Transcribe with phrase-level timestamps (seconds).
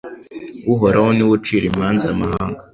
[0.73, 2.59] Uhoraho ni we ucira imanza amahanga